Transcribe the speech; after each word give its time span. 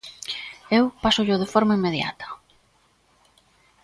Eu 0.77 0.83
pásollo 1.03 1.35
de 1.41 1.51
forma 1.53 1.77
inmediata. 1.79 2.25